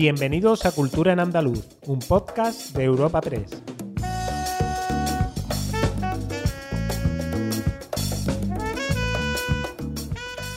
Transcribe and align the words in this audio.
Bienvenidos 0.00 0.64
a 0.64 0.72
Cultura 0.72 1.12
en 1.12 1.20
Andaluz, 1.20 1.62
un 1.86 1.98
podcast 1.98 2.74
de 2.74 2.84
Europa 2.84 3.20
3. 3.20 3.50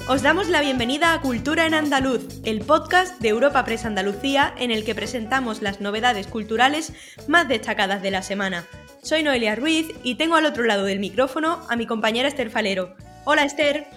Os 0.07 0.21
damos 0.21 0.47
la 0.47 0.61
bienvenida 0.61 1.13
a 1.13 1.19
Cultura 1.19 1.67
en 1.67 1.73
Andaluz, 1.73 2.25
el 2.45 2.61
podcast 2.61 3.19
de 3.19 3.27
Europa 3.27 3.65
Press 3.65 3.83
Andalucía 3.83 4.55
en 4.57 4.71
el 4.71 4.85
que 4.85 4.95
presentamos 4.95 5.61
las 5.61 5.81
novedades 5.81 6.27
culturales 6.27 6.93
más 7.27 7.49
destacadas 7.49 8.01
de 8.01 8.11
la 8.11 8.21
semana. 8.21 8.65
Soy 9.01 9.23
Noelia 9.23 9.57
Ruiz 9.57 9.87
y 10.03 10.15
tengo 10.15 10.35
al 10.35 10.45
otro 10.45 10.63
lado 10.63 10.85
del 10.85 10.99
micrófono 10.99 11.59
a 11.69 11.75
mi 11.75 11.85
compañera 11.85 12.29
Esther 12.29 12.49
Falero. 12.49 12.95
Hola 13.25 13.43
Esther. 13.43 13.87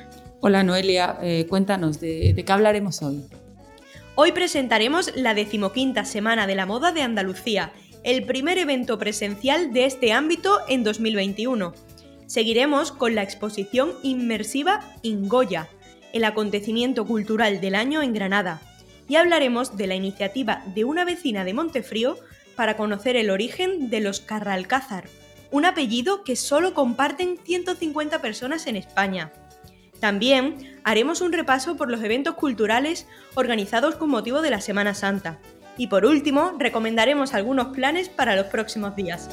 Hola 0.41 0.65
Noelia, 0.65 1.19
eh, 1.23 1.47
cuéntanos 1.49 2.01
de, 2.01 2.33
de 2.35 2.45
qué 2.45 2.53
hablaremos 2.53 3.01
hoy. 3.03 3.23
Hoy 4.19 4.33
presentaremos 4.33 5.15
la 5.15 5.35
decimoquinta 5.35 6.07
Semana 6.07 6.47
de 6.47 6.55
la 6.55 6.65
Moda 6.65 6.91
de 6.91 7.03
Andalucía, 7.03 7.73
el 8.03 8.25
primer 8.25 8.57
evento 8.57 8.99
presencial 8.99 9.75
de 9.75 9.85
este 9.85 10.15
ámbito 10.15 10.61
en 10.69 10.85
2021. 10.85 11.75
Seguiremos 12.25 12.93
con 12.93 13.15
la 13.15 13.23
exposición 13.23 13.93
inmersiva 14.03 14.81
Ingoya, 15.03 15.69
el 16.15 16.25
acontecimiento 16.25 17.05
cultural 17.05 17.61
del 17.61 17.75
año 17.75 18.01
en 18.01 18.15
Granada, 18.15 18.63
y 19.07 19.17
hablaremos 19.17 19.77
de 19.77 19.87
la 19.87 19.97
iniciativa 19.97 20.65
de 20.75 20.85
una 20.85 21.05
vecina 21.05 21.45
de 21.45 21.53
Montefrío 21.53 22.17
para 22.55 22.79
conocer 22.79 23.17
el 23.17 23.29
origen 23.29 23.91
de 23.91 24.01
los 24.01 24.21
Carralcázar, 24.21 25.11
un 25.51 25.67
apellido 25.67 26.25
que 26.25 26.37
solo 26.37 26.73
comparten 26.73 27.37
150 27.45 28.23
personas 28.23 28.67
en 28.67 28.77
España. 28.77 29.31
También 30.01 30.76
haremos 30.87 31.21
un 31.21 31.33
repaso 31.33 31.77
por 31.77 31.91
los 31.91 32.01
eventos 32.05 32.37
culturales 32.37 33.09
organizados 33.35 33.97
con 33.97 34.09
motivo 34.09 34.41
de 34.41 34.51
la 34.51 34.61
Semana 34.61 34.95
Santa. 34.95 35.41
Y 35.77 35.89
por 35.89 36.07
último, 36.07 36.53
recomendaremos 36.61 37.35
algunos 37.35 37.75
planes 37.75 38.09
para 38.09 38.37
los 38.37 38.47
próximos 38.47 38.95
días. 38.95 39.29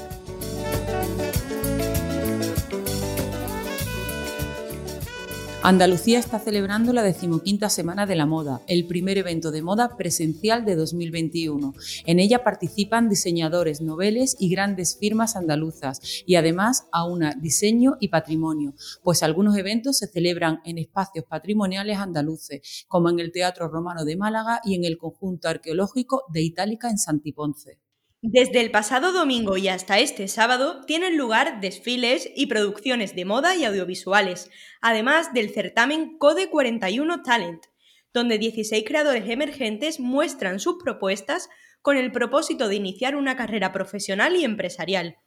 Andalucía 5.65 6.19
está 6.19 6.39
celebrando 6.39 6.91
la 6.91 7.03
decimoquinta 7.03 7.69
Semana 7.69 8.05
de 8.05 8.17
la 8.17 8.25
Moda, 8.25 8.61
el 8.67 8.85
primer 8.85 9.17
evento 9.17 9.49
de 9.49 9.61
moda 9.61 9.95
presencial 9.95 10.65
de 10.65 10.75
2021. 10.75 11.73
En 12.05 12.19
ella 12.19 12.43
participan 12.43 13.07
diseñadores, 13.07 13.79
noveles 13.79 14.35
y 14.37 14.49
grandes 14.49 14.97
firmas 14.99 15.37
andaluzas 15.37 16.01
y 16.25 16.35
además 16.35 16.87
aúna 16.91 17.33
diseño 17.39 17.95
y 18.01 18.09
patrimonio, 18.09 18.73
pues 19.03 19.23
algunos 19.23 19.55
eventos 19.55 19.99
se 19.99 20.07
celebran 20.07 20.59
en 20.65 20.79
espacios 20.79 21.23
patrimoniales 21.29 21.97
andaluces, 21.97 22.83
como 22.89 23.09
en 23.09 23.21
el 23.21 23.31
Teatro 23.31 23.69
Romano 23.69 24.03
de 24.03 24.17
Málaga 24.17 24.59
y 24.65 24.75
en 24.75 24.83
el 24.83 24.97
conjunto 24.97 25.47
arqueológico 25.47 26.23
de 26.27 26.41
Itálica 26.41 26.89
en 26.89 26.97
Santiponce. 26.97 27.82
Desde 28.25 28.61
el 28.61 28.71
pasado 28.71 29.11
domingo 29.11 29.57
y 29.57 29.67
hasta 29.67 29.99
este 29.99 30.29
sábado 30.29 30.85
tienen 30.85 31.17
lugar 31.17 31.59
desfiles 31.59 32.29
y 32.33 32.45
producciones 32.45 33.17
de 33.17 33.25
moda 33.25 33.57
y 33.57 33.65
audiovisuales, 33.65 34.49
además 34.81 35.33
del 35.33 35.49
certamen 35.49 36.17
Code 36.17 36.49
41 36.49 37.21
Talent, 37.21 37.65
donde 38.13 38.37
16 38.37 38.85
creadores 38.87 39.29
emergentes 39.29 39.99
muestran 39.99 40.61
sus 40.61 40.81
propuestas 40.81 41.49
con 41.81 41.97
el 41.97 42.13
propósito 42.13 42.69
de 42.69 42.75
iniciar 42.75 43.17
una 43.17 43.35
carrera 43.35 43.73
profesional 43.73 44.37
y 44.37 44.45
empresarial. 44.45 45.17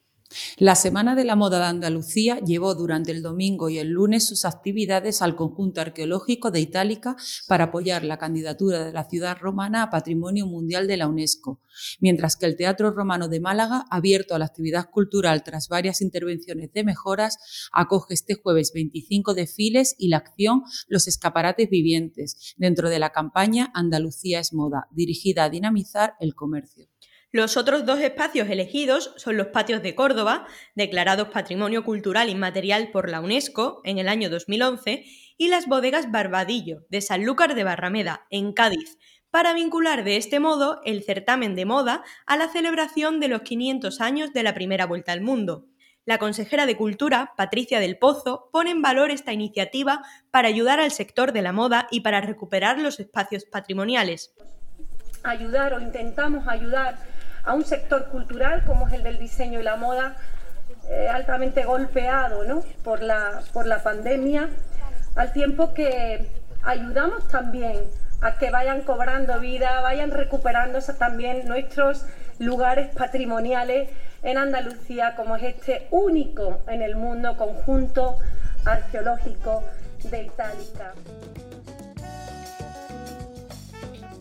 La 0.58 0.74
Semana 0.74 1.14
de 1.14 1.24
la 1.24 1.36
Moda 1.36 1.58
de 1.58 1.66
Andalucía 1.66 2.40
llevó 2.40 2.74
durante 2.74 3.12
el 3.12 3.22
domingo 3.22 3.68
y 3.68 3.78
el 3.78 3.90
lunes 3.90 4.26
sus 4.26 4.44
actividades 4.44 5.22
al 5.22 5.36
conjunto 5.36 5.80
arqueológico 5.80 6.50
de 6.50 6.60
Itálica 6.60 7.16
para 7.46 7.64
apoyar 7.64 8.04
la 8.04 8.18
candidatura 8.18 8.84
de 8.84 8.92
la 8.92 9.08
ciudad 9.08 9.36
romana 9.38 9.82
a 9.82 9.90
Patrimonio 9.90 10.46
Mundial 10.46 10.86
de 10.86 10.96
la 10.96 11.08
UNESCO, 11.08 11.60
mientras 12.00 12.36
que 12.36 12.46
el 12.46 12.56
Teatro 12.56 12.90
Romano 12.90 13.28
de 13.28 13.40
Málaga, 13.40 13.84
abierto 13.90 14.34
a 14.34 14.38
la 14.38 14.46
actividad 14.46 14.90
cultural 14.90 15.44
tras 15.44 15.68
varias 15.68 16.00
intervenciones 16.00 16.72
de 16.72 16.84
mejoras, 16.84 17.38
acoge 17.72 18.14
este 18.14 18.34
jueves 18.34 18.72
25 18.74 19.34
desfiles 19.34 19.94
y 19.98 20.08
la 20.08 20.18
acción 20.18 20.62
Los 20.88 21.06
escaparates 21.06 21.68
vivientes, 21.70 22.54
dentro 22.56 22.90
de 22.90 22.98
la 22.98 23.10
campaña 23.10 23.70
Andalucía 23.74 24.40
es 24.40 24.52
moda, 24.52 24.88
dirigida 24.90 25.44
a 25.44 25.50
dinamizar 25.50 26.14
el 26.20 26.34
comercio. 26.34 26.88
Los 27.36 27.58
otros 27.58 27.84
dos 27.84 28.00
espacios 28.00 28.48
elegidos 28.48 29.12
son 29.16 29.36
los 29.36 29.48
patios 29.48 29.82
de 29.82 29.94
Córdoba, 29.94 30.46
declarados 30.74 31.28
Patrimonio 31.28 31.84
Cultural 31.84 32.30
Inmaterial 32.30 32.90
por 32.90 33.10
la 33.10 33.20
UNESCO 33.20 33.82
en 33.84 33.98
el 33.98 34.08
año 34.08 34.30
2011, 34.30 35.04
y 35.36 35.48
las 35.48 35.66
bodegas 35.66 36.10
Barbadillo 36.10 36.86
de 36.88 37.02
Sanlúcar 37.02 37.54
de 37.54 37.62
Barrameda, 37.62 38.26
en 38.30 38.54
Cádiz, 38.54 38.96
para 39.30 39.52
vincular 39.52 40.02
de 40.02 40.16
este 40.16 40.40
modo 40.40 40.80
el 40.86 41.02
certamen 41.02 41.54
de 41.54 41.66
moda 41.66 42.04
a 42.24 42.38
la 42.38 42.48
celebración 42.48 43.20
de 43.20 43.28
los 43.28 43.42
500 43.42 44.00
años 44.00 44.32
de 44.32 44.42
la 44.42 44.54
primera 44.54 44.86
vuelta 44.86 45.12
al 45.12 45.20
mundo. 45.20 45.66
La 46.06 46.16
consejera 46.16 46.64
de 46.64 46.78
Cultura, 46.78 47.34
Patricia 47.36 47.80
del 47.80 47.98
Pozo, 47.98 48.48
pone 48.50 48.70
en 48.70 48.80
valor 48.80 49.10
esta 49.10 49.34
iniciativa 49.34 50.02
para 50.30 50.48
ayudar 50.48 50.80
al 50.80 50.90
sector 50.90 51.32
de 51.32 51.42
la 51.42 51.52
moda 51.52 51.86
y 51.90 52.00
para 52.00 52.22
recuperar 52.22 52.80
los 52.80 52.98
espacios 52.98 53.44
patrimoniales. 53.44 54.34
Ayudar 55.22 55.74
o 55.74 55.80
intentamos 55.80 56.48
ayudar 56.48 57.15
a 57.46 57.54
un 57.54 57.64
sector 57.64 58.06
cultural 58.08 58.64
como 58.66 58.88
es 58.88 58.92
el 58.92 59.02
del 59.02 59.18
diseño 59.18 59.60
y 59.60 59.62
la 59.62 59.76
moda, 59.76 60.16
eh, 60.90 61.08
altamente 61.08 61.64
golpeado 61.64 62.44
¿no? 62.44 62.62
por, 62.84 63.02
la, 63.02 63.40
por 63.52 63.66
la 63.66 63.82
pandemia, 63.82 64.50
al 65.14 65.32
tiempo 65.32 65.72
que 65.72 66.28
ayudamos 66.62 67.26
también 67.28 67.76
a 68.20 68.38
que 68.38 68.50
vayan 68.50 68.82
cobrando 68.82 69.38
vida, 69.40 69.80
vayan 69.80 70.10
recuperándose 70.10 70.94
también 70.94 71.46
nuestros 71.46 72.04
lugares 72.38 72.94
patrimoniales 72.94 73.88
en 74.22 74.38
Andalucía, 74.38 75.14
como 75.16 75.36
es 75.36 75.44
este 75.44 75.86
único 75.90 76.60
en 76.66 76.82
el 76.82 76.96
mundo 76.96 77.36
conjunto 77.36 78.18
arqueológico 78.64 79.62
de 80.10 80.24
Itálica. 80.24 80.94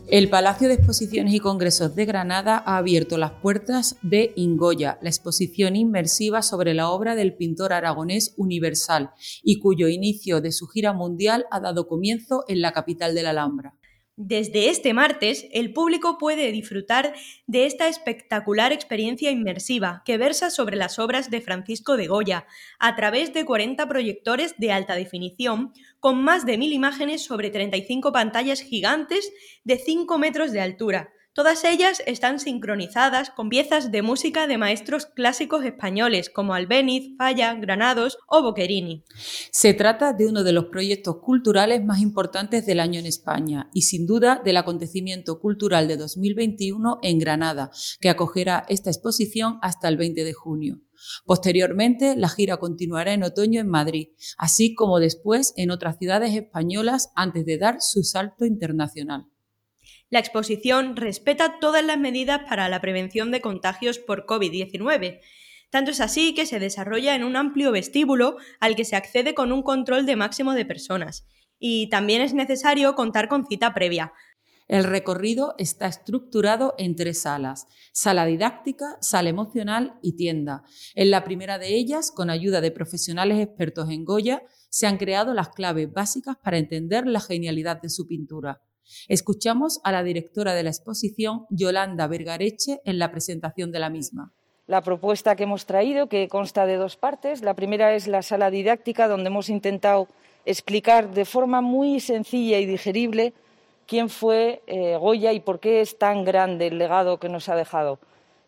El 0.07 0.29
Palacio 0.29 0.67
de 0.67 0.75
Exposiciones 0.75 1.33
y 1.33 1.39
Congresos 1.39 1.95
de 1.95 2.05
Granada 2.05 2.61
ha 2.63 2.77
abierto 2.77 3.17
las 3.17 3.31
puertas 3.31 3.97
de 4.03 4.33
Ingoya, 4.35 4.99
la 5.01 5.09
exposición 5.09 5.75
inmersiva 5.75 6.43
sobre 6.43 6.75
la 6.75 6.91
obra 6.91 7.15
del 7.15 7.33
pintor 7.33 7.73
aragonés 7.73 8.35
universal 8.37 9.09
y 9.41 9.57
cuyo 9.57 9.87
inicio 9.87 10.41
de 10.41 10.51
su 10.51 10.67
gira 10.67 10.93
mundial 10.93 11.47
ha 11.49 11.59
dado 11.59 11.87
comienzo 11.87 12.45
en 12.47 12.61
la 12.61 12.71
capital 12.71 13.15
de 13.15 13.23
la 13.23 13.31
Alhambra. 13.31 13.73
Desde 14.17 14.69
este 14.69 14.93
martes, 14.93 15.45
el 15.51 15.73
público 15.73 16.17
puede 16.17 16.49
disfrutar 16.53 17.13
de 17.47 17.65
esta 17.65 17.89
espectacular 17.89 18.71
experiencia 18.71 19.29
inmersiva 19.29 20.03
que 20.05 20.17
versa 20.17 20.49
sobre 20.49 20.77
las 20.77 20.99
obras 20.99 21.29
de 21.29 21.41
Francisco 21.41 21.97
de 21.97 22.07
Goya, 22.07 22.47
a 22.79 22.95
través 22.95 23.33
de 23.33 23.43
40 23.43 23.85
proyectores 23.89 24.55
de 24.57 24.71
alta 24.71 24.95
definición, 24.95 25.73
con 25.99 26.23
más 26.23 26.45
de 26.45 26.57
mil 26.57 26.71
imágenes 26.71 27.25
sobre 27.25 27.49
35 27.49 28.13
pantallas 28.13 28.61
gigantes 28.61 29.33
de 29.65 29.77
5 29.77 30.17
metros 30.17 30.53
de 30.53 30.61
altura, 30.61 31.09
Todas 31.35 31.65
ellas 31.65 32.01
están 32.05 32.39
sincronizadas 32.39 33.29
con 33.29 33.49
piezas 33.49 33.91
de 33.91 34.01
música 34.01 34.47
de 34.47 34.57
maestros 34.57 35.05
clásicos 35.05 35.65
españoles 35.65 36.29
como 36.29 36.53
Albéniz, 36.53 37.13
Falla, 37.17 37.53
Granados 37.55 38.17
o 38.29 38.41
Boccherini. 38.41 39.03
Se 39.51 39.73
trata 39.73 40.13
de 40.13 40.27
uno 40.27 40.45
de 40.45 40.53
los 40.53 40.67
proyectos 40.67 41.17
culturales 41.17 41.83
más 41.83 41.99
importantes 41.99 42.65
del 42.65 42.79
año 42.79 43.01
en 43.01 43.05
España 43.05 43.69
y 43.73 43.81
sin 43.81 44.05
duda 44.05 44.41
del 44.45 44.55
acontecimiento 44.55 45.41
cultural 45.41 45.89
de 45.89 45.97
2021 45.97 46.99
en 47.01 47.19
Granada, 47.19 47.69
que 47.99 48.07
acogerá 48.07 48.65
esta 48.69 48.89
exposición 48.89 49.59
hasta 49.61 49.89
el 49.89 49.97
20 49.97 50.23
de 50.23 50.33
junio. 50.33 50.79
Posteriormente, 51.25 52.15
la 52.15 52.29
gira 52.29 52.55
continuará 52.55 53.11
en 53.11 53.23
otoño 53.23 53.59
en 53.59 53.67
Madrid, 53.67 54.07
así 54.37 54.73
como 54.73 54.99
después 54.99 55.53
en 55.57 55.71
otras 55.71 55.97
ciudades 55.97 56.33
españolas 56.33 57.09
antes 57.13 57.45
de 57.45 57.57
dar 57.57 57.81
su 57.81 58.03
salto 58.03 58.45
internacional. 58.45 59.27
La 60.09 60.19
exposición 60.19 60.95
respeta 60.95 61.59
todas 61.59 61.83
las 61.83 61.97
medidas 61.97 62.41
para 62.47 62.69
la 62.69 62.79
prevención 62.79 63.31
de 63.31 63.41
contagios 63.41 63.97
por 63.97 64.25
COVID-19. 64.25 65.19
Tanto 65.71 65.91
es 65.91 65.99
así 65.99 66.33
que 66.33 66.45
se 66.45 66.59
desarrolla 66.59 67.15
en 67.15 67.23
un 67.23 67.35
amplio 67.35 67.71
vestíbulo 67.71 68.37
al 68.59 68.75
que 68.75 68.85
se 68.85 68.95
accede 68.95 69.33
con 69.33 69.51
un 69.51 69.63
control 69.63 70.05
de 70.05 70.15
máximo 70.15 70.53
de 70.53 70.65
personas. 70.65 71.25
Y 71.57 71.89
también 71.89 72.21
es 72.21 72.33
necesario 72.33 72.95
contar 72.95 73.27
con 73.27 73.47
cita 73.47 73.73
previa. 73.73 74.13
El 74.67 74.83
recorrido 74.83 75.53
está 75.57 75.87
estructurado 75.87 76.73
en 76.77 76.95
tres 76.95 77.21
salas, 77.21 77.67
sala 77.91 78.25
didáctica, 78.25 78.97
sala 78.99 79.29
emocional 79.29 79.99
y 80.01 80.15
tienda. 80.15 80.63
En 80.95 81.11
la 81.11 81.23
primera 81.23 81.59
de 81.59 81.75
ellas, 81.75 82.11
con 82.11 82.29
ayuda 82.29 82.61
de 82.61 82.71
profesionales 82.71 83.39
expertos 83.39 83.89
en 83.89 84.05
Goya, 84.05 84.43
se 84.69 84.87
han 84.87 84.97
creado 84.97 85.33
las 85.33 85.49
claves 85.49 85.91
básicas 85.91 86.37
para 86.43 86.57
entender 86.57 87.05
la 87.05 87.19
genialidad 87.19 87.79
de 87.79 87.89
su 87.89 88.07
pintura. 88.07 88.61
Escuchamos 89.07 89.79
a 89.83 89.91
la 89.91 90.03
directora 90.03 90.53
de 90.53 90.63
la 90.63 90.69
exposición, 90.69 91.45
Yolanda 91.49 92.07
Vergareche, 92.07 92.81
en 92.85 92.99
la 92.99 93.11
presentación 93.11 93.71
de 93.71 93.79
la 93.79 93.89
misma. 93.89 94.31
La 94.67 94.81
propuesta 94.81 95.35
que 95.35 95.43
hemos 95.43 95.65
traído, 95.65 96.07
que 96.07 96.27
consta 96.27 96.65
de 96.65 96.77
dos 96.77 96.97
partes. 96.97 97.41
La 97.41 97.53
primera 97.53 97.93
es 97.93 98.07
la 98.07 98.23
sala 98.23 98.49
didáctica, 98.49 99.07
donde 99.07 99.27
hemos 99.27 99.49
intentado 99.49 100.07
explicar 100.45 101.13
de 101.13 101.25
forma 101.25 101.61
muy 101.61 101.99
sencilla 101.99 102.59
y 102.59 102.65
digerible 102.65 103.33
quién 103.87 104.09
fue 104.09 104.61
eh, 104.67 104.97
Goya 104.97 105.33
y 105.33 105.39
por 105.39 105.59
qué 105.59 105.81
es 105.81 105.97
tan 105.97 106.23
grande 106.23 106.67
el 106.67 106.77
legado 106.77 107.19
que 107.19 107.29
nos 107.29 107.49
ha 107.49 107.55
dejado. 107.55 107.99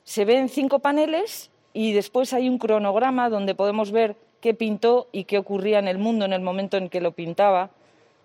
Se 0.04 0.26
ven 0.26 0.50
cinco 0.50 0.80
paneles 0.80 1.52
y 1.74 1.94
después 1.94 2.34
hay 2.34 2.50
un 2.50 2.58
cronograma 2.58 3.30
donde 3.30 3.56
podemos 3.56 3.92
ver 3.92 4.16
qué 4.42 4.54
pintó 4.54 5.08
y 5.12 5.26
qué 5.26 5.38
ocurría 5.38 5.80
en 5.80 5.88
el 5.88 5.98
mundo 5.98 6.26
en 6.26 6.34
el 6.34 6.42
momento 6.42 6.78
en 6.78 6.90
que 6.90 7.02
lo 7.02 7.12
pintaba. 7.12 7.72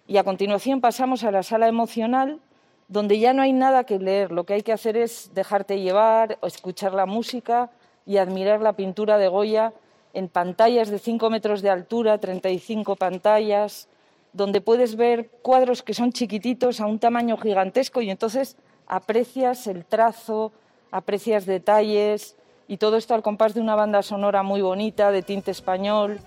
Y 0.07 0.17
a 0.17 0.25
continuación 0.25 0.81
pasamos 0.81 1.25
a 1.25 1.31
la 1.31 1.43
sala 1.43 1.69
emocional, 1.69 2.41
donde 2.89 3.19
ya 3.19 3.33
no 3.33 3.43
hay 3.43 3.53
nada 3.53 3.85
que 3.85 3.99
leer. 3.99 4.33
Lo 4.33 4.45
que 4.45 4.55
hay 4.55 4.63
que 4.63 4.73
hacer 4.73 4.97
es 4.97 5.31
dejarte 5.35 5.81
llevar, 5.81 6.39
escuchar 6.43 6.93
la 6.93 7.07
música 7.07 7.71
y 8.05 8.17
admirar 8.17 8.61
la 8.61 8.75
pintura 8.75 9.17
de 9.19 9.29
Goya 9.29 9.73
en 10.13 10.29
pantallas 10.29 10.91
de 10.91 10.99
5 10.99 11.31
metros 11.31 11.63
de 11.63 11.71
altura, 11.71 12.19
35 12.19 12.97
pantallas, 12.97 13.89
donde 14.33 14.61
puedes 14.61 14.97
ver 14.97 15.31
cuadros 15.43 15.83
que 15.83 15.95
son 15.95 16.13
chiquititos 16.13 16.81
a 16.81 16.87
un 16.87 16.99
tamaño 16.99 17.37
gigantesco 17.37 18.03
y 18.03 18.11
entonces 18.11 18.57
aprecias 18.87 19.67
el 19.67 19.85
trazo, 19.85 20.53
aprecias 20.91 21.47
detalles 21.47 22.37
y 22.69 22.77
todo 22.77 22.97
esto 22.97 23.15
al 23.15 23.23
compás 23.23 23.55
de 23.55 23.61
una 23.61 23.75
banda 23.75 24.03
sonora 24.03 24.43
muy 24.43 24.61
bonita, 24.63 25.11
de 25.13 25.23
tinte 25.23 25.51
español. 25.51 26.21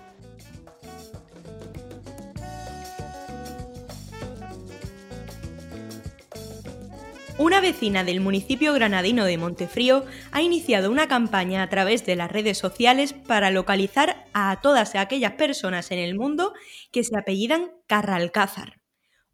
Una 7.38 7.60
vecina 7.60 8.02
del 8.02 8.20
municipio 8.20 8.72
granadino 8.72 9.26
de 9.26 9.36
Montefrío 9.36 10.06
ha 10.32 10.40
iniciado 10.40 10.90
una 10.90 11.06
campaña 11.06 11.62
a 11.62 11.68
través 11.68 12.06
de 12.06 12.16
las 12.16 12.32
redes 12.32 12.56
sociales 12.56 13.12
para 13.12 13.50
localizar 13.50 14.24
a 14.32 14.58
todas 14.62 14.94
aquellas 14.94 15.32
personas 15.32 15.90
en 15.90 15.98
el 15.98 16.14
mundo 16.14 16.54
que 16.92 17.04
se 17.04 17.14
apellidan 17.14 17.72
Carralcázar. 17.86 18.80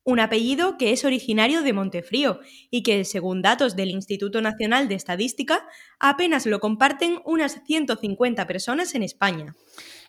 Un 0.02 0.18
apellido 0.18 0.78
que 0.78 0.90
es 0.90 1.04
originario 1.04 1.62
de 1.62 1.72
Montefrío 1.72 2.40
y 2.72 2.82
que, 2.82 3.04
según 3.04 3.40
datos 3.40 3.76
del 3.76 3.90
Instituto 3.90 4.42
Nacional 4.42 4.88
de 4.88 4.96
Estadística, 4.96 5.64
apenas 6.00 6.44
lo 6.44 6.58
comparten 6.58 7.20
unas 7.24 7.62
150 7.64 8.48
personas 8.48 8.96
en 8.96 9.04
España. 9.04 9.54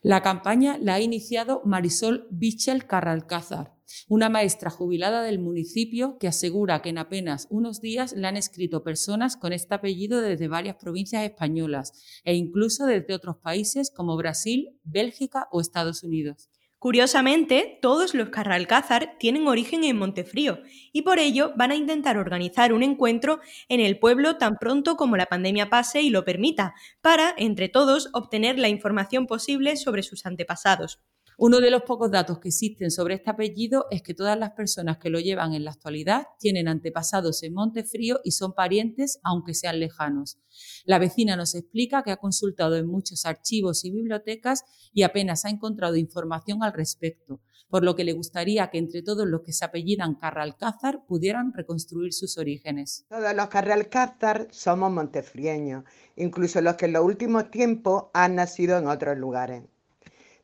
La 0.02 0.24
campaña 0.24 0.80
la 0.82 0.96
ha 0.96 1.00
iniciado 1.00 1.62
Marisol 1.64 2.26
Bichel 2.32 2.88
Carralcázar, 2.88 3.76
una 4.08 4.30
maestra 4.30 4.70
jubilada 4.70 5.24
del 5.24 5.40
municipio 5.40 6.18
que 6.20 6.28
asegura 6.28 6.82
que 6.82 6.90
en 6.90 6.98
apenas 6.98 7.48
unos 7.50 7.82
días 7.82 8.14
le 8.14 8.28
han 8.28 8.38
escrito 8.38 8.84
personas 8.84 9.38
con 9.38 9.54
este 9.54 9.76
apellido 9.76 10.22
desde 10.22 10.48
varias 10.48 10.76
provincias 10.76 11.24
españolas 11.24 12.22
e 12.24 12.36
incluso 12.36 12.86
desde 12.86 13.14
otros 13.14 13.38
países 13.38 13.92
como 13.92 14.18
Brasil, 14.18 14.80
Bélgica 14.84 15.48
o 15.52 15.62
Estados 15.62 16.04
Unidos. 16.04 16.50
Curiosamente, 16.84 17.80
todos 17.82 18.14
los 18.14 18.28
Carralcázar 18.28 19.16
tienen 19.18 19.48
origen 19.48 19.86
en 19.86 19.98
Montefrío 19.98 20.60
y 20.92 21.04
por 21.04 21.18
ello 21.18 21.54
van 21.56 21.72
a 21.72 21.78
intentar 21.78 22.18
organizar 22.18 22.74
un 22.74 22.84
encuentro 22.84 23.40
en 23.70 23.80
el 23.80 24.00
pueblo 24.00 24.36
tan 24.36 24.58
pronto 24.58 24.98
como 24.98 25.16
la 25.16 25.28
pandemia 25.28 25.70
pase 25.70 26.02
y 26.02 26.10
lo 26.10 26.26
permita, 26.26 26.74
para, 27.00 27.34
entre 27.38 27.70
todos, 27.70 28.10
obtener 28.12 28.60
la 28.60 28.68
información 28.68 29.28
posible 29.28 29.78
sobre 29.78 30.04
sus 30.04 30.26
antepasados. 30.26 31.00
Uno 31.38 31.60
de 31.60 31.72
los 31.72 31.82
pocos 31.82 32.12
datos 32.12 32.40
que 32.40 32.50
existen 32.50 32.92
sobre 32.92 33.16
este 33.16 33.32
apellido 33.32 33.88
es 33.90 34.04
que 34.04 34.14
todas 34.14 34.38
las 34.38 34.52
personas 34.52 35.00
que 35.00 35.10
lo 35.10 35.20
llevan 35.20 35.54
en 35.54 35.64
la 35.64 35.72
actualidad 35.72 36.28
tienen 36.40 36.68
antepasados 36.68 37.42
en 37.42 37.54
Montefrío 37.54 38.20
y 38.24 38.32
son 38.32 38.54
parientes, 38.54 39.20
aunque 39.24 39.56
sean 39.56 39.80
lejanos. 39.80 40.38
La 40.86 41.00
vecina 41.00 41.36
nos 41.36 41.56
explica 41.56 42.04
que 42.04 42.12
ha 42.12 42.18
consultado 42.18 42.76
en 42.78 42.88
muchos 42.88 43.26
archivos 43.26 43.84
y 43.84 43.92
bibliotecas 43.92 44.64
y 44.94 45.02
apenas 45.02 45.46
ha 45.46 45.50
encontrado 45.50 45.96
información 45.96 46.62
al 46.62 46.74
respecto, 46.74 47.42
por 47.68 47.84
lo 47.84 47.96
que 47.96 48.04
le 48.04 48.14
gustaría 48.14 48.70
que 48.70 48.78
entre 48.78 49.02
todos 49.02 49.26
los 49.28 49.42
que 49.42 49.54
se 49.54 49.66
apellidan 49.66 50.14
Carralcázar 50.14 51.04
pudieran 51.08 51.52
reconstruir 51.52 52.14
sus 52.14 52.38
orígenes. 52.38 53.08
Todos 53.10 53.36
los 53.36 53.48
Carralcázar 53.48 54.48
somos 54.52 54.92
montefrieños, 54.92 55.84
incluso 56.16 56.62
los 56.62 56.76
que 56.76 56.86
en 56.86 56.94
los 56.94 57.04
últimos 57.04 57.50
tiempos 57.50 58.06
han 58.14 58.36
nacido 58.36 58.78
en 58.78 58.86
otros 58.86 59.18
lugares. 59.18 59.64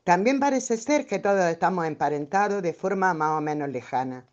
También 0.10 0.40
parece 0.40 0.76
ser 0.78 1.06
que 1.06 1.20
todos 1.20 1.46
estamos 1.52 1.86
emparentados 1.86 2.64
de 2.64 2.74
forma 2.74 3.14
más 3.14 3.38
o 3.38 3.42
menos 3.42 3.70
lejana. 3.70 4.26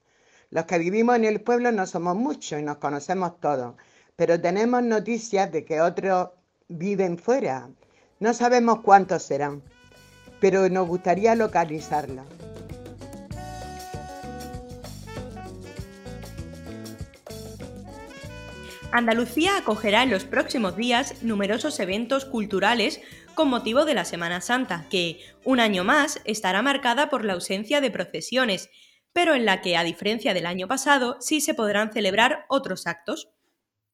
Los 0.49 0.65
que 0.65 0.79
vivimos 0.79 1.17
en 1.17 1.27
el 1.27 1.43
pueblo 1.43 1.71
no 1.71 1.87
somos 1.87 2.17
muchos 2.17 2.59
y 2.59 2.63
nos 2.63 2.79
conocemos 2.79 3.39
todos, 3.41 3.75
pero 4.17 4.41
tenemos 4.41 4.83
noticias 4.83 5.53
de 5.53 5.67
que 5.67 5.83
otros 5.83 6.31
viven 6.69 7.19
fuera. 7.19 7.69
No 8.21 8.33
sabemos 8.33 8.81
cuántos 8.81 9.25
serán, 9.25 9.63
pero 10.41 10.67
nos 10.71 10.89
gustaría 10.89 11.35
localizarlos. 11.35 12.25
Andalucía 18.97 19.59
acogerá 19.59 20.03
en 20.03 20.11
los 20.11 20.25
próximos 20.25 20.75
días 20.75 21.23
numerosos 21.23 21.81
eventos 21.81 22.25
culturales 22.25 23.03
con 23.35 23.51
motivo 23.51 23.85
de 23.85 23.93
la 23.93 24.07
Semana 24.07 24.41
Santa, 24.41 24.87
que, 24.89 25.21
un 25.45 25.61
año 25.61 25.85
más, 25.85 26.23
estará 26.25 26.63
marcada 26.63 27.11
por 27.11 27.23
la 27.23 27.35
ausencia 27.35 27.83
de 27.83 27.91
procesiones, 27.91 28.71
pero 29.13 29.35
en 29.35 29.45
la 29.45 29.61
que, 29.61 29.77
a 29.77 29.85
diferencia 29.85 30.33
del 30.33 30.47
año 30.47 30.67
pasado, 30.67 31.19
sí 31.21 31.43
se 31.43 31.53
podrán 31.53 31.93
celebrar 31.93 32.47
otros 32.49 32.87
actos. 32.87 33.29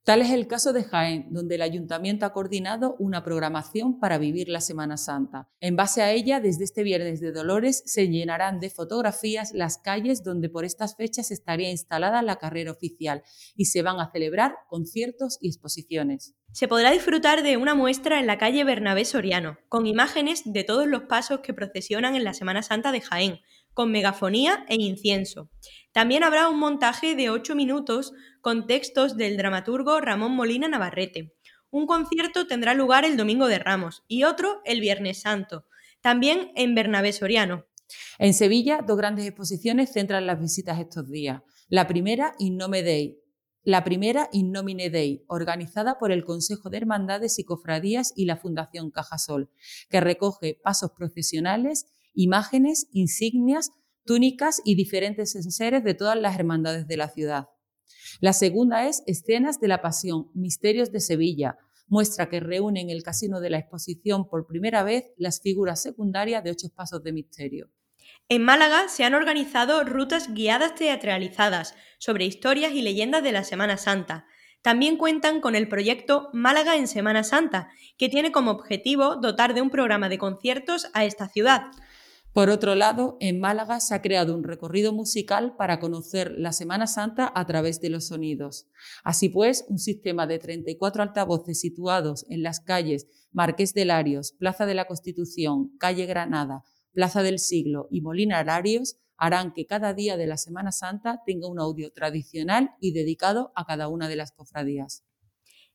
Tal 0.05 0.21
es 0.21 0.31
el 0.31 0.49
caso 0.49 0.73
de 0.73 0.83
Jaén, 0.83 1.29
donde 1.31 1.55
el 1.55 1.63
ayuntamiento 1.63 2.27
ha 2.27 2.33
coordinado 2.33 2.97
una 2.99 3.23
programación 3.23 4.01
para 4.01 4.19
vivir 4.19 4.49
la 4.49 4.61
Semana 4.61 4.97
Santa. 4.97 5.49
En 5.61 5.77
base 5.77 6.03
a 6.03 6.11
ella, 6.11 6.41
desde 6.41 6.65
este 6.65 6.83
Viernes 6.83 7.21
de 7.21 7.31
Dolores 7.31 7.85
se 7.87 8.09
llenarán 8.09 8.59
de 8.59 8.69
fotografías 8.69 9.53
las 9.53 9.79
calles 9.79 10.25
donde 10.25 10.49
por 10.49 10.65
estas 10.65 10.97
fechas 10.97 11.31
estaría 11.31 11.71
instalada 11.71 12.21
la 12.23 12.41
carrera 12.41 12.73
oficial 12.73 13.23
y 13.55 13.67
se 13.67 13.83
van 13.83 14.01
a 14.01 14.11
celebrar 14.11 14.57
conciertos 14.69 15.39
y 15.41 15.47
exposiciones. 15.47 16.35
Se 16.51 16.67
podrá 16.67 16.91
disfrutar 16.91 17.45
de 17.45 17.57
una 17.57 17.77
muestra 17.77 18.19
en 18.19 18.27
la 18.27 18.39
calle 18.39 18.65
Bernabé 18.65 19.05
Soriano, 19.05 19.57
con 19.69 19.87
imágenes 19.87 20.43
de 20.45 20.65
todos 20.65 20.89
los 20.89 21.03
pasos 21.05 21.41
que 21.45 21.55
procesionan 21.55 22.17
en 22.17 22.25
la 22.25 22.35
Semana 22.35 22.65
Santa 22.65 22.91
de 22.91 23.03
Jaén, 23.03 23.39
con 23.73 23.91
megafonía 23.91 24.67
e 24.69 24.75
incienso. 24.75 25.49
También 25.93 26.25
habrá 26.25 26.49
un 26.49 26.59
montaje 26.59 27.15
de 27.15 27.31
8 27.31 27.55
minutos 27.55 28.13
con 28.43 28.67
textos 28.67 29.17
del 29.17 29.37
dramaturgo 29.37 30.01
Ramón 30.01 30.33
Molina 30.33 30.69
Navarrete. 30.69 31.35
Un 31.71 31.87
concierto 31.87 32.47
tendrá 32.47 32.75
lugar 32.75 33.05
el 33.05 33.17
Domingo 33.17 33.47
de 33.47 33.61
Ramos 33.61 34.03
y 34.09 34.25
otro 34.25 34.61
el 34.65 34.81
Viernes 34.81 35.21
Santo, 35.21 35.65
también 36.03 36.51
en 36.57 36.75
Bernabé 36.75 37.13
Soriano. 37.13 37.65
En 38.19 38.35
Sevilla, 38.35 38.81
dos 38.87 38.99
grandes 38.99 39.27
exposiciones 39.27 39.93
centran 39.93 40.27
las 40.27 40.41
visitas 40.41 40.81
estos 40.81 41.09
días. 41.09 41.43
La 41.69 41.87
primera, 41.87 42.35
In 42.39 42.57
Nome 42.57 42.83
Dei, 42.83 43.23
la 43.65 43.85
primera 43.85 44.29
In 44.33 44.51
Nomine 44.51 44.91
Dei, 44.91 45.25
organizada 45.29 46.01
por 46.01 46.11
el 46.11 46.25
Consejo 46.25 46.69
de 46.69 46.79
Hermandades 46.79 47.39
y 47.39 47.45
Cofradías 47.45 48.13
y 48.17 48.25
la 48.25 48.37
Fundación 48.37 48.91
Cajasol, 48.91 49.51
que 49.89 50.01
recoge 50.01 50.59
pasos 50.65 50.91
profesionales, 50.97 51.87
imágenes, 52.13 52.89
insignias, 52.91 53.71
túnicas 54.05 54.61
y 54.65 54.75
diferentes 54.75 55.37
enseres 55.37 55.85
de 55.85 55.95
todas 55.95 56.19
las 56.19 56.37
hermandades 56.37 56.89
de 56.89 56.97
la 56.97 57.09
ciudad. 57.09 57.52
La 58.21 58.33
segunda 58.33 58.87
es 58.87 59.03
Escenas 59.07 59.61
de 59.61 59.69
la 59.69 59.83
Pasión, 59.83 60.31
Misterios 60.35 60.93
de 60.93 61.01
Sevilla, 61.01 61.59
muestra 61.89 62.29
que 62.29 62.41
reúne 62.41 62.81
en 62.81 62.91
el 62.91 63.03
casino 63.03 63.41
de 63.41 63.51
la 63.51 63.59
exposición 63.59 64.29
por 64.29 64.47
primera 64.47 64.83
vez 64.83 65.13
las 65.17 65.41
figuras 65.41 65.83
secundarias 65.83 66.43
de 66.43 66.51
ocho 66.51 66.69
pasos 66.75 67.03
de 67.03 67.13
misterio. 67.13 67.71
En 68.29 68.43
Málaga 68.45 68.89
se 68.89 69.05
han 69.05 69.15
organizado 69.15 69.85
rutas 69.85 70.33
guiadas 70.33 70.75
teatralizadas 70.75 71.75
sobre 71.99 72.25
historias 72.25 72.73
y 72.73 72.83
leyendas 72.83 73.23
de 73.23 73.33
la 73.33 73.45
Semana 73.45 73.77
Santa. 73.77 74.27
También 74.63 74.97
cuentan 74.97 75.41
con 75.41 75.55
el 75.55 75.69
proyecto 75.69 76.31
Málaga 76.33 76.77
en 76.77 76.87
Semana 76.87 77.25
Santa, 77.25 77.69
que 77.99 78.09
tiene 78.09 78.33
como 78.33 78.53
objetivo 78.53 79.17
dotar 79.17 79.55
de 79.55 79.61
un 79.61 79.71
programa 79.71 80.09
de 80.09 80.19
conciertos 80.19 80.89
a 80.95 81.05
esta 81.05 81.29
ciudad. 81.29 81.63
Por 82.33 82.49
otro 82.49 82.75
lado, 82.75 83.19
en 83.21 83.41
Málaga 83.41 83.79
se 83.81 83.95
ha 83.95 84.01
creado 84.01 84.35
un 84.35 84.43
recorrido 84.43 84.95
musical 84.95 85.55
para 85.57 85.79
conocer 85.79 86.33
la 86.39 86.53
Semana 86.53 86.87
Santa 86.87 87.31
a 87.35 87.47
través 87.47 87.79
de 87.83 87.91
los 87.91 88.07
sonidos. 88.07 88.69
Así 89.05 89.29
pues, 89.29 89.67
un 89.69 89.79
sistema 89.79 90.27
de 90.27 90.39
34 90.39 91.03
altavoces 91.03 91.61
situados 91.61 92.25
en 92.31 92.43
las 92.43 92.61
calles 92.61 93.07
Marqués 93.33 93.75
de 93.75 93.85
Larios, 93.85 94.33
Plaza 94.33 94.65
de 94.65 94.73
la 94.75 94.87
Constitución, 94.87 95.77
Calle 95.79 96.07
Granada, 96.07 96.65
Plaza 96.93 97.23
del 97.23 97.39
Siglo 97.39 97.87
y 97.91 98.01
Molina 98.01 98.39
Ararios 98.39 98.97
harán 99.19 99.53
que 99.53 99.67
cada 99.67 99.93
día 99.93 100.17
de 100.17 100.27
la 100.27 100.39
Semana 100.39 100.73
Santa 100.73 101.23
tenga 101.27 101.49
un 101.49 101.61
audio 101.61 101.93
tradicional 101.93 102.71
y 102.81 102.93
dedicado 102.93 103.53
a 103.57 103.67
cada 103.67 103.89
una 103.89 104.09
de 104.09 104.17
las 104.17 104.33
cofradías. 104.33 105.05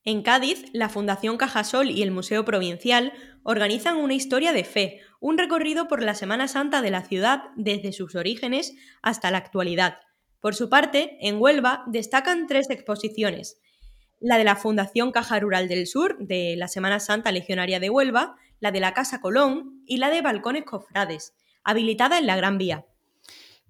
En 0.09 0.21
Cádiz, 0.21 0.63
la 0.71 0.87
Fundación 0.87 1.35
Cajasol 1.35 1.91
y 1.91 2.01
el 2.01 2.11
Museo 2.11 2.45
Provincial 2.45 3.11
organizan 3.43 3.97
una 3.97 4.13
historia 4.13 4.53
de 4.53 4.63
fe, 4.63 5.01
un 5.19 5.37
recorrido 5.37 5.89
por 5.89 6.01
la 6.01 6.15
Semana 6.15 6.47
Santa 6.47 6.81
de 6.81 6.91
la 6.91 7.03
ciudad 7.03 7.43
desde 7.57 7.91
sus 7.91 8.15
orígenes 8.15 8.73
hasta 9.01 9.31
la 9.31 9.39
actualidad. 9.39 9.97
Por 10.39 10.55
su 10.55 10.69
parte, 10.69 11.17
en 11.19 11.41
Huelva 11.41 11.83
destacan 11.87 12.47
tres 12.47 12.69
exposiciones. 12.69 13.59
La 14.21 14.37
de 14.37 14.45
la 14.45 14.55
Fundación 14.55 15.11
Caja 15.11 15.41
Rural 15.41 15.67
del 15.67 15.87
Sur, 15.87 16.15
de 16.19 16.55
la 16.55 16.69
Semana 16.69 17.01
Santa 17.01 17.33
Legionaria 17.33 17.81
de 17.81 17.89
Huelva, 17.89 18.37
la 18.61 18.71
de 18.71 18.79
la 18.79 18.93
Casa 18.93 19.19
Colón 19.19 19.83
y 19.85 19.97
la 19.97 20.09
de 20.09 20.21
Balcones 20.21 20.63
Cofrades, 20.63 21.33
habilitada 21.65 22.17
en 22.17 22.27
la 22.27 22.37
Gran 22.37 22.57
Vía. 22.57 22.85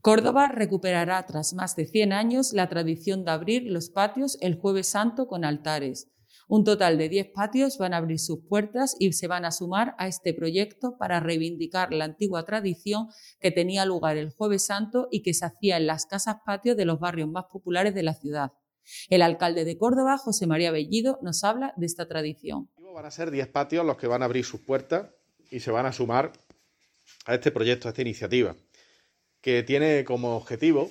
Córdoba 0.01 0.49
recuperará 0.49 1.25
tras 1.25 1.55
más 1.55 1.75
de 1.75 1.87
100 1.87 2.13
años 2.13 2.53
la 2.53 2.69
tradición 2.69 3.25
de 3.25 3.31
abrir 3.31 3.63
los 3.63 3.89
patios 3.89 4.37
el 4.39 4.53
jueves 4.53 4.87
santo 4.87 5.27
con 5.27 5.43
altares. 5.43 6.11
Un 6.49 6.63
total 6.63 6.97
de 6.97 7.09
10 7.09 7.31
patios 7.33 7.77
van 7.77 7.93
a 7.93 7.97
abrir 7.97 8.19
sus 8.19 8.39
puertas 8.47 8.95
y 8.99 9.11
se 9.11 9.27
van 9.27 9.43
a 9.43 9.51
sumar 9.51 9.95
a 9.97 10.07
este 10.07 10.33
proyecto 10.33 10.97
para 10.97 11.19
reivindicar 11.19 11.91
la 11.91 12.05
antigua 12.05 12.45
tradición 12.45 13.09
que 13.41 13.51
tenía 13.51 13.85
lugar 13.85 14.15
el 14.15 14.31
jueves 14.31 14.65
santo 14.65 15.09
y 15.11 15.23
que 15.23 15.33
se 15.33 15.45
hacía 15.45 15.75
en 15.75 15.87
las 15.87 16.05
casas 16.05 16.37
patios 16.45 16.77
de 16.77 16.85
los 16.85 17.01
barrios 17.01 17.27
más 17.29 17.45
populares 17.51 17.93
de 17.93 18.03
la 18.03 18.13
ciudad. 18.13 18.53
El 19.09 19.23
alcalde 19.23 19.65
de 19.65 19.77
Córdoba, 19.77 20.17
José 20.17 20.47
María 20.47 20.71
Bellido, 20.71 21.19
nos 21.21 21.43
habla 21.43 21.73
de 21.75 21.85
esta 21.85 22.07
tradición. 22.07 22.69
Van 22.93 23.05
a 23.05 23.11
ser 23.11 23.29
10 23.29 23.49
patios 23.49 23.85
los 23.85 23.97
que 23.97 24.07
van 24.07 24.21
a 24.21 24.25
abrir 24.25 24.45
sus 24.45 24.61
puertas 24.61 25.09
y 25.51 25.59
se 25.59 25.71
van 25.71 25.85
a 25.85 25.91
sumar 25.91 26.31
a 27.25 27.35
este 27.35 27.51
proyecto, 27.51 27.89
a 27.89 27.91
esta 27.91 28.01
iniciativa, 28.01 28.55
que 29.41 29.63
tiene 29.63 30.05
como 30.05 30.37
objetivo, 30.37 30.89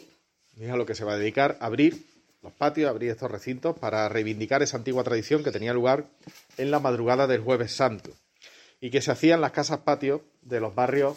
es 0.58 0.70
a 0.70 0.76
lo 0.76 0.84
que 0.84 0.94
se 0.94 1.04
va 1.04 1.14
a 1.14 1.18
dedicar, 1.18 1.56
abrir 1.60 2.15
los 2.47 2.55
patios, 2.55 2.88
abrir 2.88 3.11
estos 3.11 3.29
recintos 3.29 3.76
para 3.76 4.09
reivindicar 4.09 4.62
esa 4.62 4.76
antigua 4.76 5.03
tradición 5.03 5.43
que 5.43 5.50
tenía 5.50 5.75
lugar 5.75 6.05
en 6.57 6.71
la 6.71 6.79
madrugada 6.79 7.26
del 7.26 7.41
jueves 7.41 7.75
santo 7.75 8.11
y 8.81 8.91
que 8.91 9.03
se 9.03 9.11
hacía 9.11 9.35
en 9.35 9.41
las 9.41 9.50
casas 9.50 9.81
patios 9.81 10.21
de 10.43 10.61
los 10.61 10.73
barrios 10.73 11.17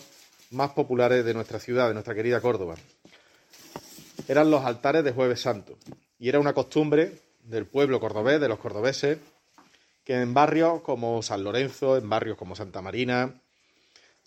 más 0.49 0.71
populares 0.71 1.23
de 1.23 1.35
nuestra 1.35 1.59
ciudad, 1.59 1.87
de 1.87 1.93
nuestra 1.93 2.15
querida 2.15 2.41
Córdoba. 2.41 2.77
Eran 4.27 4.49
los 4.49 4.65
altares 4.65 5.03
de 5.03 5.11
jueves 5.11 5.39
santo 5.39 5.77
y 6.17 6.29
era 6.29 6.39
una 6.39 6.53
costumbre 6.53 7.19
del 7.43 7.67
pueblo 7.67 7.99
cordobés, 7.99 8.41
de 8.41 8.47
los 8.47 8.57
cordobeses, 8.57 9.19
que 10.03 10.15
en 10.15 10.33
barrios 10.33 10.81
como 10.81 11.21
San 11.21 11.43
Lorenzo, 11.43 11.95
en 11.95 12.09
barrios 12.09 12.37
como 12.37 12.55
Santa 12.55 12.81
Marina, 12.81 13.39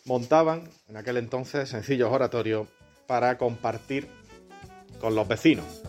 montaban 0.05 0.71
en 0.89 0.97
aquel 0.97 1.17
entonces 1.17 1.69
sencillos 1.69 2.13
oratorios 2.13 2.69
para 3.09 3.39
compartir 3.39 4.07
con 5.01 5.17
los 5.17 5.27
vecinos. 5.27 5.83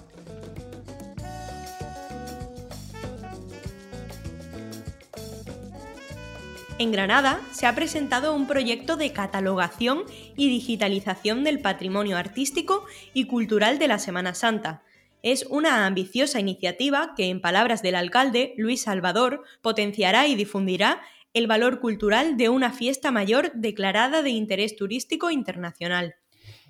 En 6.83 6.91
Granada 6.91 7.39
se 7.53 7.65
ha 7.65 7.75
presentado 7.75 8.35
un 8.35 8.45
proyecto 8.45 8.97
de 8.97 9.13
catalogación 9.13 10.03
y 10.35 10.49
digitalización 10.49 11.45
del 11.45 11.61
patrimonio 11.61 12.17
artístico 12.17 12.85
y 13.13 13.23
cultural 13.23 13.79
de 13.79 13.87
la 13.87 13.99
Semana 13.99 14.33
Santa. 14.33 14.83
Es 15.21 15.45
una 15.49 15.85
ambiciosa 15.85 16.41
iniciativa 16.41 17.13
que, 17.15 17.29
en 17.29 17.39
palabras 17.39 17.83
del 17.83 17.95
alcalde, 17.95 18.53
Luis 18.57 18.81
Salvador, 18.81 19.43
potenciará 19.61 20.27
y 20.27 20.35
difundirá 20.35 20.99
el 21.33 21.47
valor 21.47 21.79
cultural 21.79 22.35
de 22.35 22.49
una 22.49 22.73
fiesta 22.73 23.11
mayor 23.11 23.53
declarada 23.53 24.21
de 24.21 24.31
interés 24.31 24.75
turístico 24.75 25.31
internacional. 25.31 26.15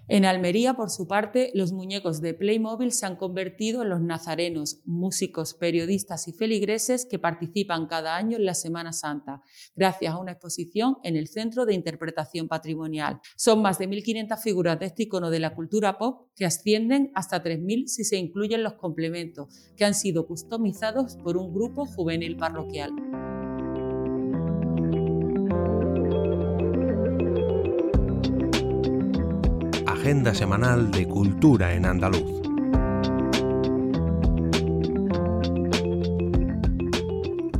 En 0.09 0.25
Almería, 0.25 0.73
por 0.73 0.89
su 0.89 1.07
parte, 1.07 1.51
los 1.53 1.71
muñecos 1.71 2.19
de 2.19 2.33
Playmobil 2.33 2.91
se 2.91 3.05
han 3.05 3.15
convertido 3.15 3.83
en 3.83 3.89
los 3.89 4.01
nazarenos, 4.01 4.81
músicos, 4.83 5.53
periodistas 5.53 6.27
y 6.27 6.33
feligreses 6.33 7.05
que 7.05 7.19
participan 7.19 7.87
cada 7.87 8.17
año 8.17 8.35
en 8.35 8.45
la 8.45 8.53
Semana 8.53 8.91
Santa, 8.91 9.41
gracias 9.75 10.13
a 10.13 10.17
una 10.17 10.33
exposición 10.33 10.97
en 11.03 11.15
el 11.15 11.29
Centro 11.29 11.65
de 11.65 11.73
Interpretación 11.73 12.49
Patrimonial. 12.49 13.21
Son 13.37 13.61
más 13.61 13.79
de 13.79 13.87
1.500 13.87 14.37
figuras 14.41 14.77
de 14.77 14.87
este 14.87 15.03
icono 15.03 15.29
de 15.29 15.39
la 15.39 15.55
cultura 15.55 15.97
pop 15.97 16.27
que 16.35 16.45
ascienden 16.45 17.11
hasta 17.15 17.41
3.000 17.41 17.87
si 17.87 18.03
se 18.03 18.17
incluyen 18.17 18.61
los 18.61 18.73
complementos, 18.73 19.71
que 19.77 19.85
han 19.85 19.93
sido 19.93 20.27
customizados 20.27 21.15
por 21.15 21.37
un 21.37 21.53
grupo 21.53 21.85
juvenil 21.85 22.35
parroquial. 22.35 22.91
Agenda 30.03 30.35
semanal 30.35 30.91
de 30.91 31.07
cultura 31.07 31.73
en 31.73 31.85
andaluz. 31.85 32.29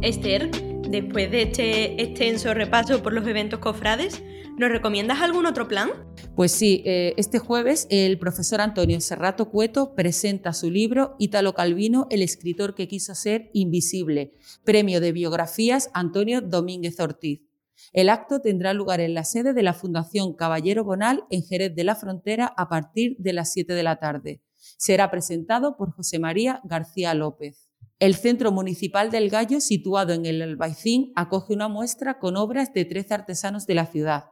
Esther, 0.01 0.51
después 0.89 1.31
de 1.31 1.43
este 1.43 2.03
extenso 2.03 2.53
repaso 2.53 3.01
por 3.01 3.13
los 3.13 3.25
eventos 3.25 3.59
cofrades, 3.59 4.21
¿nos 4.57 4.69
recomiendas 4.69 5.21
algún 5.21 5.45
otro 5.45 5.69
plan? 5.69 5.91
Pues 6.35 6.51
sí, 6.51 6.83
eh, 6.85 7.13
este 7.15 7.39
jueves 7.39 7.88
el 7.89 8.19
profesor 8.19 8.59
Antonio 8.59 9.00
Serrato 9.00 9.50
Cueto 9.50 9.95
presenta 9.95 10.51
su 10.51 10.69
libro 10.69 11.15
Ítalo 11.19 11.53
Calvino, 11.53 12.07
el 12.09 12.21
escritor 12.21 12.75
que 12.75 12.89
quiso 12.89 13.15
ser 13.15 13.51
invisible, 13.53 14.33
premio 14.65 15.00
de 15.00 15.13
biografías 15.13 15.89
Antonio 15.93 16.41
Domínguez 16.41 17.00
Ortiz. 17.00 17.52
El 17.93 18.09
acto 18.09 18.41
tendrá 18.41 18.73
lugar 18.73 19.01
en 19.01 19.13
la 19.13 19.23
sede 19.23 19.53
de 19.53 19.62
la 19.62 19.75
Fundación 19.75 20.33
Caballero 20.33 20.83
Bonal 20.83 21.25
en 21.29 21.43
Jerez 21.43 21.75
de 21.75 21.83
la 21.83 21.95
Frontera 21.95 22.51
a 22.57 22.67
partir 22.67 23.15
de 23.19 23.33
las 23.33 23.53
7 23.53 23.71
de 23.73 23.83
la 23.83 24.00
tarde. 24.00 24.41
Será 24.77 25.12
presentado 25.12 25.77
por 25.77 25.91
José 25.91 26.17
María 26.17 26.59
García 26.63 27.13
López. 27.13 27.69
El 28.00 28.15
Centro 28.15 28.51
Municipal 28.51 29.12
del 29.12 29.29
Gallo, 29.29 29.62
situado 29.62 30.13
en 30.13 30.25
el 30.25 30.41
Albaicín, 30.41 31.13
acoge 31.15 31.53
una 31.53 31.67
muestra 31.67 32.17
con 32.17 32.35
obras 32.35 32.73
de 32.73 32.83
13 32.83 33.13
artesanos 33.13 33.67
de 33.67 33.75
la 33.75 33.85
ciudad. 33.85 34.25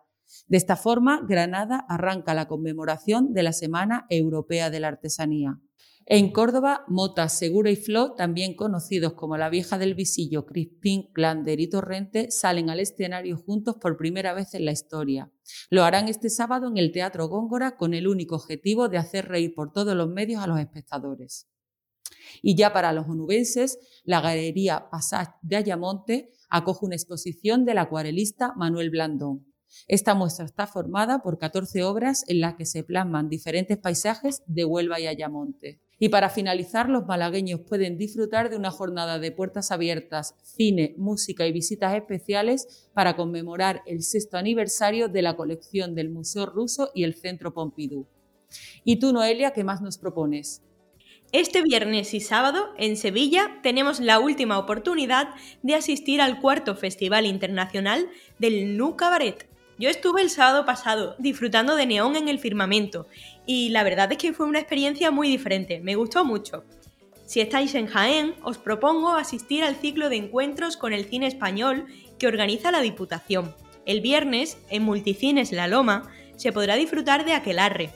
De 0.48 0.58
esta 0.58 0.76
forma, 0.76 1.22
Granada 1.28 1.86
arranca 1.88 2.34
la 2.34 2.48
conmemoración 2.48 3.32
de 3.32 3.44
la 3.44 3.54
Semana 3.54 4.08
Europea 4.10 4.72
de 4.72 4.80
la 4.80 4.88
Artesanía. 4.88 5.60
En 6.14 6.34
Córdoba, 6.34 6.84
Mota, 6.90 7.30
Segura 7.30 7.72
y 7.72 7.78
Flo, 7.78 8.16
también 8.16 8.54
conocidos 8.54 9.14
como 9.14 9.38
la 9.38 9.50
vieja 9.50 9.78
del 9.78 9.96
visillo, 9.96 10.46
Crispín, 10.46 11.10
Glander 11.14 11.62
y 11.62 11.70
Torrente, 11.70 12.32
salen 12.32 12.70
al 12.70 12.82
escenario 12.82 13.38
juntos 13.38 13.78
por 13.80 13.96
primera 13.96 14.34
vez 14.34 14.54
en 14.54 14.66
la 14.66 14.74
historia. 14.74 15.32
Lo 15.70 15.86
harán 15.86 16.10
este 16.10 16.30
sábado 16.30 16.68
en 16.68 16.76
el 16.76 16.92
Teatro 16.92 17.30
Góngora 17.30 17.78
con 17.78 17.94
el 17.94 18.10
único 18.10 18.36
objetivo 18.36 18.90
de 18.90 18.98
hacer 18.98 19.30
reír 19.30 19.54
por 19.56 19.72
todos 19.72 19.96
los 19.96 20.10
medios 20.10 20.44
a 20.44 20.48
los 20.48 20.60
espectadores. 20.60 21.48
Y 22.42 22.58
ya 22.58 22.74
para 22.74 22.92
los 22.92 23.08
onubenses, 23.08 23.80
la 24.04 24.20
Galería 24.20 24.90
Passage 24.92 25.32
de 25.42 25.56
Ayamonte 25.56 26.34
acoge 26.50 26.88
una 26.88 26.96
exposición 26.96 27.64
del 27.64 27.78
acuarelista 27.78 28.52
Manuel 28.58 28.90
Blandón. 28.90 29.46
Esta 29.88 30.14
muestra 30.14 30.44
está 30.44 30.68
formada 30.68 31.22
por 31.22 31.38
14 31.38 31.84
obras 31.84 32.26
en 32.28 32.42
las 32.42 32.56
que 32.56 32.66
se 32.66 32.84
plasman 32.84 33.30
diferentes 33.30 33.78
paisajes 33.78 34.44
de 34.46 34.66
Huelva 34.66 35.00
y 35.00 35.08
Ayamonte. 35.08 35.80
Y 36.04 36.10
para 36.10 36.32
finalizar, 36.32 36.90
los 36.90 37.06
malagueños 37.06 37.60
pueden 37.60 37.96
disfrutar 37.96 38.50
de 38.50 38.58
una 38.58 38.72
jornada 38.72 39.20
de 39.20 39.32
puertas 39.32 39.70
abiertas, 39.70 40.34
cine, 40.42 40.96
música 40.98 41.46
y 41.46 41.52
visitas 41.52 41.94
especiales 41.94 42.90
para 42.96 43.16
conmemorar 43.16 43.84
el 43.86 44.02
sexto 44.02 44.38
aniversario 44.38 45.10
de 45.10 45.22
la 45.22 45.36
colección 45.36 45.94
del 45.94 46.10
Museo 46.10 46.48
Ruso 46.48 46.90
y 46.96 47.04
el 47.04 47.14
Centro 47.14 47.54
Pompidou. 47.54 48.08
¿Y 48.84 48.96
tú, 48.96 49.14
Noelia, 49.14 49.52
qué 49.52 49.64
más 49.64 49.84
nos 49.84 50.00
propones? 50.00 50.64
Este 51.34 51.62
viernes 51.62 52.16
y 52.16 52.20
sábado, 52.20 52.70
en 52.80 52.98
Sevilla, 52.98 53.60
tenemos 53.62 54.00
la 54.00 54.18
última 54.18 54.58
oportunidad 54.58 55.36
de 55.62 55.76
asistir 55.76 56.20
al 56.20 56.42
cuarto 56.42 56.76
Festival 56.76 57.28
Internacional 57.28 58.10
del 58.40 58.76
Nu 58.76 58.96
Cabaret, 58.96 59.51
yo 59.82 59.90
estuve 59.90 60.22
el 60.22 60.30
sábado 60.30 60.64
pasado 60.64 61.16
disfrutando 61.18 61.76
de 61.76 61.88
neón 61.88 62.16
en 62.16 62.28
el 62.28 62.38
firmamento 62.38 63.08
y 63.48 63.70
la 63.70 63.84
verdad 63.84 64.12
es 64.12 64.20
que 64.20 64.32
fue 64.32 64.46
una 64.46 64.60
experiencia 64.60 65.10
muy 65.10 65.28
diferente, 65.28 65.80
me 65.80 65.96
gustó 65.96 66.24
mucho. 66.24 66.64
Si 67.26 67.42
estáis 67.42 67.74
en 67.74 67.88
Jaén, 67.88 68.36
os 68.44 68.60
propongo 68.60 69.16
asistir 69.16 69.64
al 69.64 69.76
ciclo 69.76 70.10
de 70.10 70.18
encuentros 70.18 70.78
con 70.78 70.94
el 70.94 71.06
cine 71.06 71.26
español 71.26 71.88
que 72.20 72.28
organiza 72.28 72.72
la 72.72 72.82
Diputación. 72.82 73.56
El 73.88 74.02
viernes, 74.02 74.60
en 74.70 74.84
Multicines 74.84 75.52
La 75.52 75.68
Loma, 75.68 76.12
se 76.36 76.52
podrá 76.52 76.76
disfrutar 76.76 77.26
de 77.26 77.34
Aquelarre, 77.34 77.90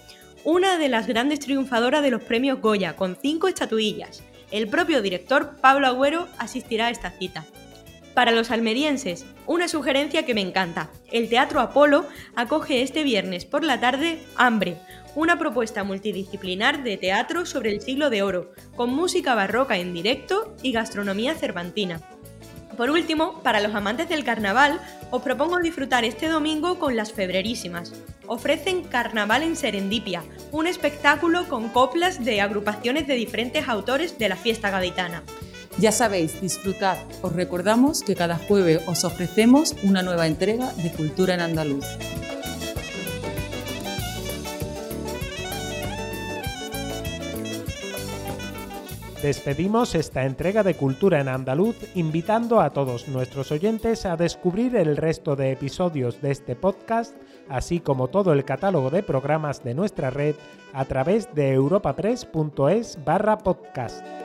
una 0.43 0.79
de 0.79 0.89
las 0.89 1.05
grandes 1.05 1.39
triunfadoras 1.39 2.01
de 2.01 2.09
los 2.09 2.23
premios 2.23 2.61
Goya, 2.61 2.95
con 2.95 3.15
cinco 3.21 3.47
estatuillas. 3.47 4.23
El 4.49 4.69
propio 4.69 5.03
director 5.03 5.57
Pablo 5.61 5.85
Agüero 5.85 6.27
asistirá 6.39 6.87
a 6.87 6.91
esta 6.91 7.11
cita. 7.11 7.45
Para 8.15 8.31
los 8.31 8.49
almerienses, 8.49 9.25
una 9.45 9.67
sugerencia 9.67 10.25
que 10.25 10.33
me 10.33 10.39
encanta. 10.39 10.89
El 11.11 11.27
Teatro 11.27 11.59
Apolo 11.59 12.07
acoge 12.33 12.81
este 12.81 13.03
viernes 13.03 13.43
por 13.43 13.65
la 13.65 13.81
tarde 13.81 14.23
Hambre, 14.37 14.77
una 15.15 15.37
propuesta 15.37 15.83
multidisciplinar 15.83 16.81
de 16.81 16.95
teatro 16.95 17.45
sobre 17.45 17.71
el 17.71 17.81
siglo 17.81 18.09
de 18.09 18.23
oro, 18.23 18.53
con 18.77 18.95
música 18.95 19.35
barroca 19.35 19.77
en 19.77 19.93
directo 19.93 20.55
y 20.63 20.71
gastronomía 20.71 21.35
cervantina. 21.35 21.99
Por 22.77 22.89
último, 22.89 23.41
para 23.43 23.59
los 23.59 23.75
amantes 23.75 24.07
del 24.07 24.23
carnaval, 24.23 24.79
os 25.11 25.21
propongo 25.21 25.59
disfrutar 25.59 26.05
este 26.05 26.29
domingo 26.29 26.79
con 26.79 26.95
las 26.95 27.11
Febrerísimas. 27.11 27.93
Ofrecen 28.27 28.83
Carnaval 28.83 29.43
en 29.43 29.57
Serendipia, 29.57 30.23
un 30.51 30.67
espectáculo 30.67 31.49
con 31.49 31.67
coplas 31.67 32.23
de 32.23 32.39
agrupaciones 32.39 33.07
de 33.07 33.15
diferentes 33.15 33.67
autores 33.67 34.17
de 34.17 34.29
la 34.29 34.35
fiesta 34.37 34.71
gaditana. 34.71 35.23
Ya 35.77 35.91
sabéis, 35.91 36.39
disfrutad. 36.41 36.97
Os 37.21 37.33
recordamos 37.33 38.01
que 38.01 38.15
cada 38.15 38.37
jueves 38.37 38.81
os 38.87 39.03
ofrecemos 39.03 39.75
una 39.83 40.03
nueva 40.03 40.25
entrega 40.27 40.71
de 40.73 40.91
Cultura 40.91 41.33
en 41.33 41.41
Andaluz. 41.41 41.85
Despedimos 49.21 49.95
esta 49.95 50.25
entrega 50.25 50.61
de 50.63 50.75
Cultura 50.75 51.19
en 51.19 51.27
Andaluz 51.27 51.75
invitando 51.95 52.61
a 52.61 52.69
todos 52.69 53.07
nuestros 53.07 53.51
oyentes 53.51 54.05
a 54.05 54.15
descubrir 54.15 54.75
el 54.75 54.95
resto 54.95 55.35
de 55.35 55.51
episodios 55.51 56.21
de 56.21 56.31
este 56.31 56.55
podcast, 56.55 57.15
así 57.49 57.79
como 57.79 58.07
todo 58.07 58.33
el 58.33 58.45
catálogo 58.45 58.91
de 58.91 59.03
programas 59.03 59.63
de 59.63 59.73
nuestra 59.73 60.09
red 60.09 60.35
a 60.73 60.85
través 60.85 61.33
de 61.33 61.53
europapress.es 61.53 63.03
barra 63.03 63.39
podcast. 63.39 64.24